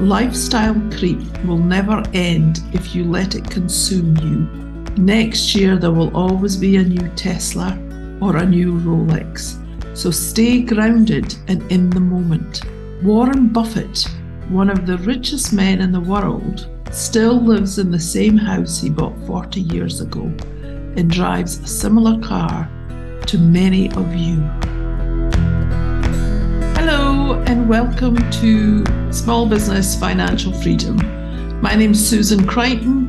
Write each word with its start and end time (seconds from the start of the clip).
Lifestyle 0.00 0.74
creep 0.98 1.20
will 1.44 1.58
never 1.58 2.02
end 2.14 2.60
if 2.72 2.94
you 2.94 3.04
let 3.04 3.36
it 3.36 3.48
consume 3.48 4.16
you. 4.16 4.40
Next 4.96 5.54
year, 5.54 5.76
there 5.76 5.92
will 5.92 6.14
always 6.16 6.56
be 6.56 6.76
a 6.76 6.82
new 6.82 7.08
Tesla 7.10 7.78
or 8.20 8.36
a 8.36 8.44
new 8.44 8.74
Rolex. 8.80 9.60
So 9.96 10.10
stay 10.10 10.62
grounded 10.62 11.36
and 11.46 11.62
in 11.70 11.90
the 11.90 12.00
moment. 12.00 12.62
Warren 13.04 13.48
Buffett, 13.48 14.08
one 14.48 14.68
of 14.68 14.84
the 14.84 14.98
richest 14.98 15.52
men 15.52 15.80
in 15.80 15.92
the 15.92 16.00
world, 16.00 16.68
still 16.90 17.40
lives 17.40 17.78
in 17.78 17.92
the 17.92 17.98
same 17.98 18.36
house 18.36 18.80
he 18.80 18.90
bought 18.90 19.16
40 19.26 19.60
years 19.60 20.00
ago 20.00 20.22
and 20.96 21.08
drives 21.08 21.60
a 21.60 21.66
similar 21.68 22.20
car 22.20 22.68
to 23.26 23.38
many 23.38 23.90
of 23.92 24.14
you. 24.14 24.42
And 27.54 27.68
welcome 27.68 28.16
to 28.32 29.12
Small 29.12 29.46
Business 29.46 29.96
Financial 29.96 30.52
Freedom. 30.60 30.96
My 31.60 31.76
name 31.76 31.92
is 31.92 32.04
Susan 32.04 32.44
Crichton, 32.48 33.08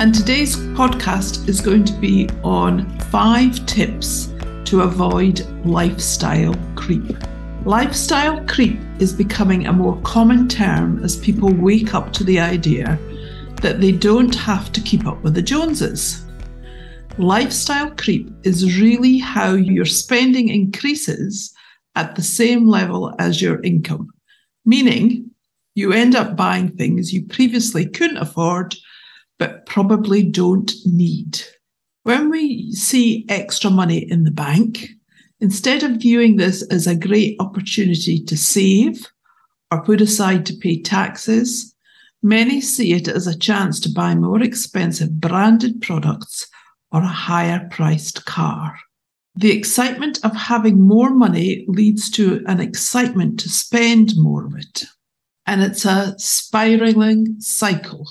and 0.00 0.14
today's 0.14 0.54
podcast 0.54 1.48
is 1.48 1.60
going 1.60 1.82
to 1.86 1.92
be 1.94 2.28
on 2.44 2.88
five 3.10 3.66
tips 3.66 4.32
to 4.66 4.82
avoid 4.82 5.40
lifestyle 5.64 6.54
creep. 6.76 7.16
Lifestyle 7.64 8.40
creep 8.46 8.78
is 9.00 9.12
becoming 9.12 9.66
a 9.66 9.72
more 9.72 10.00
common 10.02 10.46
term 10.46 11.02
as 11.02 11.16
people 11.16 11.52
wake 11.52 11.92
up 11.92 12.12
to 12.12 12.22
the 12.22 12.38
idea 12.38 12.96
that 13.60 13.80
they 13.80 13.90
don't 13.90 14.36
have 14.36 14.70
to 14.70 14.80
keep 14.80 15.04
up 15.04 15.20
with 15.24 15.34
the 15.34 15.42
Joneses. 15.42 16.24
Lifestyle 17.18 17.90
creep 17.96 18.30
is 18.44 18.78
really 18.80 19.18
how 19.18 19.54
your 19.54 19.84
spending 19.84 20.48
increases 20.48 21.52
at 22.00 22.16
the 22.16 22.22
same 22.22 22.66
level 22.66 23.14
as 23.18 23.42
your 23.42 23.60
income, 23.62 24.08
meaning 24.64 25.30
you 25.74 25.92
end 25.92 26.16
up 26.16 26.34
buying 26.34 26.70
things 26.70 27.12
you 27.12 27.22
previously 27.26 27.86
couldn't 27.86 28.16
afford 28.16 28.74
but 29.38 29.66
probably 29.66 30.22
don't 30.22 30.72
need. 30.84 31.40
When 32.04 32.30
we 32.30 32.72
see 32.72 33.26
extra 33.28 33.70
money 33.70 33.98
in 33.98 34.24
the 34.24 34.30
bank, 34.30 34.88
instead 35.40 35.82
of 35.82 36.00
viewing 36.00 36.36
this 36.36 36.62
as 36.70 36.86
a 36.86 36.96
great 36.96 37.36
opportunity 37.38 38.22
to 38.24 38.36
save 38.36 39.06
or 39.70 39.82
put 39.82 40.00
aside 40.00 40.44
to 40.46 40.56
pay 40.56 40.80
taxes, 40.80 41.74
many 42.22 42.60
see 42.60 42.92
it 42.92 43.08
as 43.08 43.26
a 43.26 43.38
chance 43.38 43.78
to 43.80 43.92
buy 43.92 44.14
more 44.14 44.42
expensive 44.42 45.20
branded 45.20 45.80
products 45.80 46.46
or 46.92 47.02
a 47.02 47.06
higher 47.06 47.66
priced 47.70 48.24
car. 48.24 48.78
The 49.36 49.52
excitement 49.52 50.18
of 50.24 50.34
having 50.34 50.80
more 50.80 51.10
money 51.10 51.64
leads 51.68 52.10
to 52.10 52.42
an 52.46 52.60
excitement 52.60 53.38
to 53.40 53.48
spend 53.48 54.16
more 54.16 54.44
of 54.44 54.56
it. 54.56 54.84
And 55.46 55.62
it's 55.62 55.84
a 55.84 56.18
spiraling 56.18 57.40
cycle. 57.40 58.06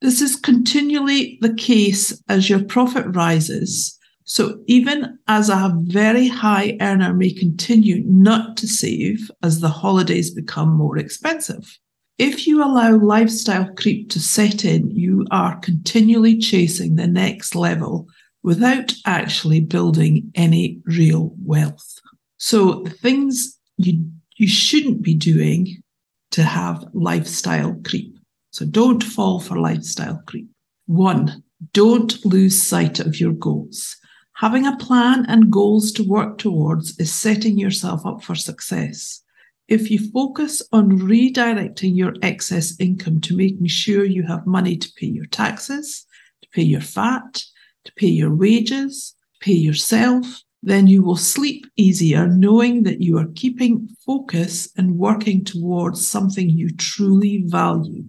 This 0.00 0.22
is 0.22 0.36
continually 0.36 1.38
the 1.42 1.54
case 1.54 2.22
as 2.28 2.48
your 2.48 2.64
profit 2.64 3.04
rises. 3.14 3.98
So 4.24 4.60
even 4.66 5.18
as 5.26 5.48
a 5.48 5.74
very 5.76 6.28
high 6.28 6.76
earner 6.80 7.12
may 7.12 7.32
continue 7.32 8.02
not 8.06 8.56
to 8.58 8.68
save 8.68 9.30
as 9.42 9.60
the 9.60 9.68
holidays 9.68 10.30
become 10.30 10.72
more 10.72 10.96
expensive. 10.96 11.78
If 12.16 12.46
you 12.46 12.62
allow 12.62 12.96
lifestyle 12.96 13.68
creep 13.74 14.08
to 14.10 14.20
set 14.20 14.64
in, 14.64 14.90
you 14.90 15.26
are 15.30 15.58
continually 15.58 16.38
chasing 16.38 16.94
the 16.94 17.06
next 17.06 17.54
level 17.54 18.08
without 18.42 18.92
actually 19.06 19.60
building 19.60 20.30
any 20.34 20.80
real 20.84 21.34
wealth. 21.44 22.00
So 22.38 22.84
things 22.84 23.58
you 23.76 24.10
you 24.36 24.48
shouldn't 24.48 25.02
be 25.02 25.14
doing 25.14 25.82
to 26.30 26.42
have 26.42 26.88
lifestyle 26.94 27.78
creep. 27.84 28.18
So 28.52 28.64
don't 28.64 29.04
fall 29.04 29.38
for 29.40 29.58
lifestyle 29.58 30.22
creep. 30.26 30.48
One, 30.86 31.42
don't 31.74 32.24
lose 32.24 32.60
sight 32.60 33.00
of 33.00 33.20
your 33.20 33.32
goals. 33.32 33.96
Having 34.36 34.66
a 34.66 34.76
plan 34.78 35.26
and 35.28 35.52
goals 35.52 35.92
to 35.92 36.08
work 36.08 36.38
towards 36.38 36.98
is 36.98 37.12
setting 37.12 37.58
yourself 37.58 38.06
up 38.06 38.22
for 38.22 38.34
success. 38.34 39.22
If 39.68 39.90
you 39.90 40.10
focus 40.10 40.62
on 40.72 40.98
redirecting 40.98 41.94
your 41.94 42.14
excess 42.22 42.74
income 42.80 43.20
to 43.20 43.36
making 43.36 43.66
sure 43.66 44.04
you 44.04 44.22
have 44.22 44.46
money 44.46 44.76
to 44.76 44.92
pay 44.96 45.06
your 45.06 45.26
taxes, 45.26 46.06
to 46.42 46.48
pay 46.48 46.62
your 46.62 46.80
VAT, 46.80 47.44
to 47.84 47.92
pay 47.94 48.08
your 48.08 48.34
wages, 48.34 49.14
pay 49.40 49.52
yourself, 49.52 50.42
then 50.62 50.86
you 50.86 51.02
will 51.02 51.16
sleep 51.16 51.66
easier 51.76 52.26
knowing 52.26 52.82
that 52.82 53.00
you 53.00 53.16
are 53.18 53.28
keeping 53.34 53.88
focus 54.04 54.68
and 54.76 54.98
working 54.98 55.44
towards 55.44 56.06
something 56.06 56.50
you 56.50 56.70
truly 56.76 57.42
value. 57.46 58.04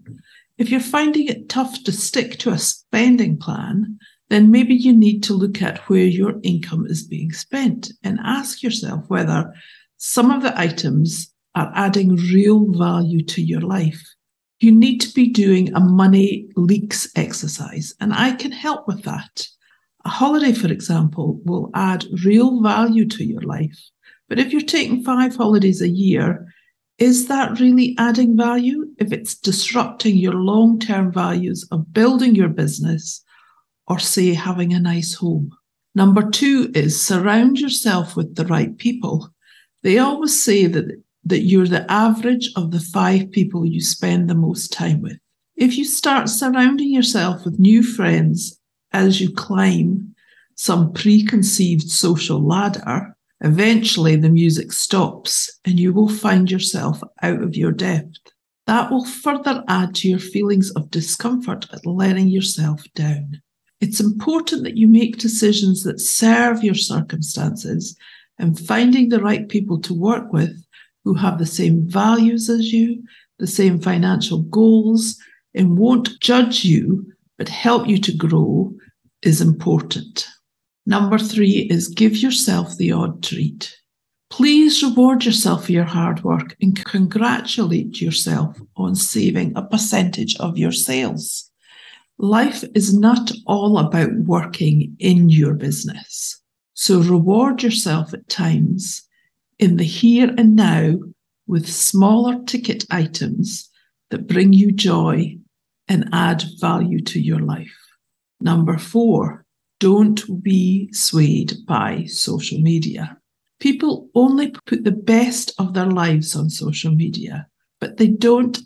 If 0.57 0.69
you're 0.69 0.81
finding 0.81 1.27
it 1.27 1.49
tough 1.49 1.83
to 1.85 1.91
stick 1.91 2.37
to 2.39 2.51
a 2.51 2.57
spending 2.57 3.37
plan, 3.37 3.97
then 4.29 4.51
maybe 4.51 4.75
you 4.75 4.93
need 4.93 5.23
to 5.23 5.33
look 5.33 5.61
at 5.61 5.79
where 5.89 6.05
your 6.05 6.35
income 6.43 6.85
is 6.87 7.03
being 7.03 7.31
spent 7.31 7.91
and 8.03 8.19
ask 8.23 8.61
yourself 8.61 9.03
whether 9.07 9.53
some 9.97 10.31
of 10.31 10.41
the 10.41 10.57
items 10.59 11.33
are 11.55 11.71
adding 11.75 12.15
real 12.15 12.71
value 12.71 13.23
to 13.23 13.41
your 13.41 13.61
life. 13.61 14.01
You 14.59 14.71
need 14.71 14.99
to 14.99 15.13
be 15.13 15.27
doing 15.29 15.73
a 15.73 15.79
money 15.79 16.47
leaks 16.55 17.09
exercise, 17.15 17.93
and 17.99 18.13
I 18.13 18.33
can 18.33 18.51
help 18.51 18.87
with 18.87 19.03
that. 19.03 19.47
A 20.03 20.09
holiday, 20.09 20.53
for 20.53 20.71
example, 20.71 21.39
will 21.45 21.69
add 21.73 22.05
real 22.23 22.61
value 22.61 23.07
to 23.07 23.23
your 23.23 23.41
life. 23.41 23.79
But 24.27 24.39
if 24.39 24.51
you're 24.51 24.61
taking 24.61 25.03
five 25.03 25.35
holidays 25.35 25.81
a 25.81 25.89
year, 25.89 26.47
is 26.97 27.27
that 27.27 27.59
really 27.59 27.95
adding 27.97 28.37
value 28.37 28.85
if 28.97 29.11
it's 29.11 29.35
disrupting 29.35 30.17
your 30.17 30.33
long 30.33 30.79
term 30.79 31.11
values 31.11 31.67
of 31.71 31.91
building 31.93 32.35
your 32.35 32.49
business 32.49 33.23
or, 33.87 33.99
say, 33.99 34.33
having 34.33 34.73
a 34.73 34.79
nice 34.79 35.15
home? 35.15 35.51
Number 35.93 36.29
two 36.29 36.71
is 36.73 37.01
surround 37.01 37.59
yourself 37.59 38.15
with 38.15 38.35
the 38.35 38.45
right 38.45 38.77
people. 38.77 39.29
They 39.83 39.97
always 39.97 40.41
say 40.41 40.67
that, 40.67 40.85
that 41.25 41.41
you're 41.41 41.67
the 41.67 41.91
average 41.91 42.49
of 42.55 42.71
the 42.71 42.79
five 42.79 43.31
people 43.31 43.65
you 43.65 43.81
spend 43.81 44.29
the 44.29 44.35
most 44.35 44.71
time 44.71 45.01
with. 45.01 45.17
If 45.55 45.77
you 45.77 45.85
start 45.85 46.29
surrounding 46.29 46.93
yourself 46.93 47.43
with 47.43 47.59
new 47.59 47.83
friends 47.83 48.60
as 48.93 49.21
you 49.21 49.31
climb 49.33 50.15
some 50.55 50.93
preconceived 50.93 51.89
social 51.89 52.45
ladder, 52.45 53.15
eventually 53.41 54.15
the 54.15 54.29
music 54.29 54.71
stops 54.71 55.59
and 55.65 55.79
you 55.79 55.93
will 55.93 56.09
find 56.09 56.51
yourself 56.51 57.01
out 57.21 57.41
of 57.41 57.55
your 57.55 57.71
depth. 57.71 58.19
That 58.67 58.91
will 58.91 59.05
further 59.05 59.63
add 59.67 59.95
to 59.95 60.09
your 60.09 60.19
feelings 60.19 60.71
of 60.71 60.91
discomfort 60.91 61.67
at 61.73 61.85
letting 61.85 62.27
yourself 62.27 62.83
down. 62.93 63.41
It's 63.79 63.99
important 63.99 64.63
that 64.63 64.77
you 64.77 64.87
make 64.87 65.17
decisions 65.17 65.83
that 65.83 65.99
serve 65.99 66.63
your 66.63 66.75
circumstances 66.75 67.97
and 68.37 68.59
finding 68.59 69.09
the 69.09 69.19
right 69.19 69.49
people 69.49 69.79
to 69.81 69.93
work 69.93 70.31
with 70.31 70.63
who 71.03 71.15
have 71.15 71.39
the 71.39 71.45
same 71.47 71.89
values 71.89 72.49
as 72.49 72.71
you, 72.71 73.03
the 73.39 73.47
same 73.47 73.79
financial 73.79 74.43
goals, 74.43 75.17
and 75.55 75.77
won't 75.77 76.19
judge 76.19 76.63
you 76.63 77.05
but 77.37 77.49
help 77.49 77.87
you 77.87 77.97
to 77.97 78.15
grow 78.15 78.71
is 79.23 79.41
important. 79.41 80.27
Number 80.85 81.17
three 81.17 81.67
is 81.69 81.87
give 81.87 82.17
yourself 82.17 82.75
the 82.77 82.91
odd 82.91 83.23
treat. 83.23 83.75
Please 84.29 84.81
reward 84.81 85.25
yourself 85.25 85.65
for 85.65 85.73
your 85.73 85.83
hard 85.83 86.23
work 86.23 86.55
and 86.61 86.83
congratulate 86.85 88.01
yourself 88.01 88.57
on 88.77 88.95
saving 88.95 89.51
a 89.55 89.61
percentage 89.61 90.37
of 90.37 90.57
your 90.57 90.71
sales. 90.71 91.51
Life 92.17 92.63
is 92.73 92.93
not 92.97 93.31
all 93.45 93.77
about 93.77 94.13
working 94.13 94.95
in 94.99 95.29
your 95.29 95.53
business. 95.53 96.41
So 96.73 97.01
reward 97.01 97.61
yourself 97.61 98.13
at 98.13 98.29
times 98.29 99.03
in 99.59 99.77
the 99.77 99.83
here 99.83 100.33
and 100.37 100.55
now 100.55 100.97
with 101.45 101.67
smaller 101.69 102.41
ticket 102.45 102.85
items 102.89 103.69
that 104.09 104.27
bring 104.27 104.53
you 104.53 104.71
joy 104.71 105.37
and 105.87 106.09
add 106.13 106.43
value 106.59 107.01
to 107.01 107.19
your 107.19 107.39
life. 107.39 107.80
Number 108.41 108.77
four, 108.77 109.45
don't 109.79 110.43
be 110.43 110.91
swayed 110.93 111.53
by 111.67 112.05
social 112.05 112.59
media. 112.59 113.17
People 113.59 114.09
only 114.15 114.51
put 114.65 114.83
the 114.83 114.91
best 114.91 115.53
of 115.59 115.73
their 115.73 115.85
lives 115.85 116.35
on 116.35 116.49
social 116.49 116.91
media, 116.91 117.47
but 117.79 117.97
they 117.97 118.07
don't 118.07 118.59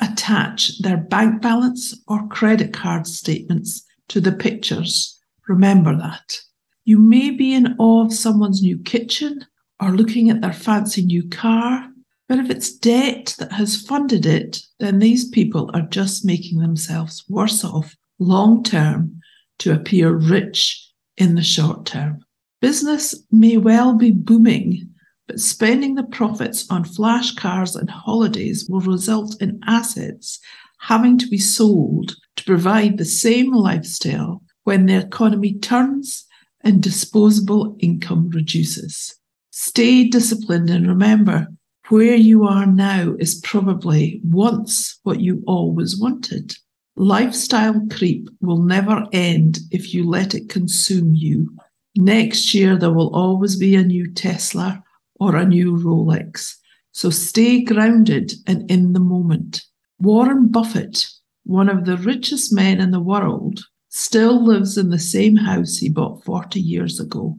attach 0.00 0.78
their 0.80 0.98
bank 0.98 1.40
balance 1.40 1.98
or 2.08 2.26
credit 2.28 2.74
card 2.74 3.06
statements 3.06 3.84
to 4.08 4.20
the 4.20 4.32
pictures. 4.32 5.18
Remember 5.48 5.96
that. 5.96 6.38
You 6.84 6.98
may 6.98 7.30
be 7.30 7.54
in 7.54 7.74
awe 7.78 8.04
of 8.04 8.12
someone's 8.12 8.62
new 8.62 8.78
kitchen 8.78 9.46
or 9.80 9.92
looking 9.92 10.28
at 10.28 10.42
their 10.42 10.52
fancy 10.52 11.04
new 11.04 11.26
car, 11.28 11.88
but 12.28 12.38
if 12.38 12.50
it's 12.50 12.72
debt 12.72 13.34
that 13.38 13.52
has 13.52 13.80
funded 13.80 14.26
it, 14.26 14.62
then 14.78 14.98
these 14.98 15.28
people 15.28 15.70
are 15.72 15.82
just 15.82 16.24
making 16.24 16.58
themselves 16.58 17.24
worse 17.28 17.64
off 17.64 17.96
long 18.18 18.62
term 18.62 19.21
to 19.62 19.72
appear 19.72 20.12
rich 20.12 20.90
in 21.16 21.36
the 21.36 21.42
short 21.42 21.86
term. 21.86 22.20
Business 22.60 23.14
may 23.30 23.56
well 23.56 23.94
be 23.94 24.10
booming, 24.10 24.88
but 25.28 25.38
spending 25.38 25.94
the 25.94 26.02
profits 26.02 26.68
on 26.68 26.84
flash 26.84 27.32
cars 27.36 27.76
and 27.76 27.88
holidays 27.88 28.68
will 28.68 28.80
result 28.80 29.40
in 29.40 29.60
assets 29.66 30.40
having 30.80 31.16
to 31.16 31.28
be 31.28 31.38
sold 31.38 32.16
to 32.36 32.44
provide 32.44 32.98
the 32.98 33.04
same 33.04 33.52
lifestyle 33.52 34.42
when 34.64 34.86
the 34.86 34.96
economy 34.96 35.54
turns 35.54 36.26
and 36.64 36.82
disposable 36.82 37.76
income 37.78 38.30
reduces. 38.30 39.14
Stay 39.50 40.08
disciplined 40.08 40.70
and 40.70 40.88
remember 40.88 41.46
where 41.88 42.16
you 42.16 42.44
are 42.44 42.66
now 42.66 43.14
is 43.20 43.40
probably 43.44 44.20
once 44.24 44.98
what 45.04 45.20
you 45.20 45.44
always 45.46 46.00
wanted. 46.00 46.52
Lifestyle 46.96 47.86
creep 47.90 48.28
will 48.40 48.62
never 48.62 49.06
end 49.12 49.58
if 49.70 49.94
you 49.94 50.08
let 50.08 50.34
it 50.34 50.48
consume 50.48 51.14
you. 51.14 51.56
Next 51.96 52.52
year, 52.54 52.76
there 52.76 52.92
will 52.92 53.14
always 53.14 53.56
be 53.56 53.74
a 53.74 53.82
new 53.82 54.12
Tesla 54.12 54.82
or 55.18 55.36
a 55.36 55.46
new 55.46 55.76
Rolex. 55.76 56.54
So 56.92 57.08
stay 57.10 57.62
grounded 57.62 58.32
and 58.46 58.70
in 58.70 58.92
the 58.92 59.00
moment. 59.00 59.62
Warren 59.98 60.48
Buffett, 60.48 61.06
one 61.44 61.68
of 61.68 61.84
the 61.86 61.96
richest 61.96 62.52
men 62.52 62.80
in 62.80 62.90
the 62.90 63.00
world, 63.00 63.60
still 63.88 64.44
lives 64.44 64.76
in 64.76 64.90
the 64.90 64.98
same 64.98 65.36
house 65.36 65.76
he 65.76 65.88
bought 65.88 66.24
40 66.24 66.60
years 66.60 67.00
ago 67.00 67.38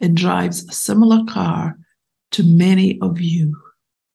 and 0.00 0.16
drives 0.16 0.68
a 0.68 0.72
similar 0.72 1.24
car 1.24 1.76
to 2.32 2.42
many 2.42 3.00
of 3.00 3.20
you. 3.20 3.56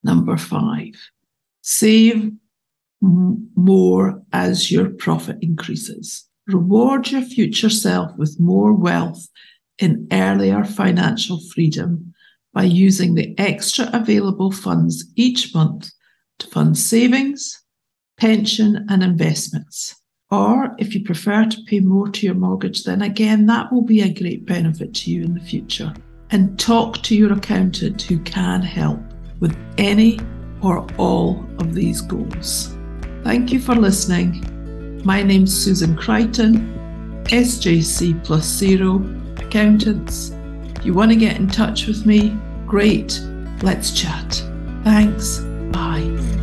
Number 0.03 0.37
five, 0.37 0.93
save 1.61 2.31
more 3.03 4.21
as 4.31 4.71
your 4.71 4.89
profit 4.89 5.37
increases. 5.41 6.25
Reward 6.47 7.11
your 7.11 7.21
future 7.21 7.69
self 7.69 8.15
with 8.17 8.39
more 8.39 8.73
wealth 8.73 9.27
in 9.79 10.07
earlier 10.11 10.63
financial 10.63 11.39
freedom 11.53 12.13
by 12.53 12.63
using 12.63 13.15
the 13.15 13.37
extra 13.37 13.89
available 13.93 14.51
funds 14.51 15.05
each 15.15 15.53
month 15.53 15.89
to 16.39 16.47
fund 16.47 16.77
savings, 16.77 17.61
pension, 18.17 18.85
and 18.89 19.03
investments. 19.03 19.95
Or 20.31 20.75
if 20.79 20.95
you 20.95 21.03
prefer 21.03 21.45
to 21.45 21.63
pay 21.67 21.79
more 21.79 22.09
to 22.09 22.25
your 22.25 22.35
mortgage, 22.35 22.83
then 22.83 23.01
again, 23.01 23.45
that 23.47 23.71
will 23.71 23.83
be 23.83 24.01
a 24.01 24.13
great 24.13 24.45
benefit 24.45 24.93
to 24.95 25.11
you 25.11 25.23
in 25.23 25.33
the 25.33 25.41
future. 25.41 25.93
And 26.31 26.57
talk 26.59 27.03
to 27.03 27.15
your 27.15 27.33
accountant 27.33 28.01
who 28.01 28.19
can 28.19 28.61
help 28.61 28.99
with 29.39 29.55
any 29.77 30.19
or 30.61 30.87
all 30.97 31.45
of 31.59 31.75
these 31.75 32.01
goals. 32.01 32.75
Thank 33.23 33.53
you 33.53 33.59
for 33.59 33.73
listening. 33.73 35.01
My 35.05 35.23
name's 35.23 35.55
Susan 35.55 35.95
Crichton, 35.95 37.23
SJC 37.25 38.23
plus 38.23 38.45
zero 38.45 38.97
accountants. 39.37 40.31
If 40.75 40.85
you 40.85 40.93
want 40.93 41.11
to 41.11 41.17
get 41.17 41.37
in 41.37 41.47
touch 41.47 41.87
with 41.87 42.05
me, 42.05 42.37
great, 42.67 43.21
let's 43.61 43.91
chat. 43.91 44.43
Thanks, 44.83 45.39
bye. 45.71 46.42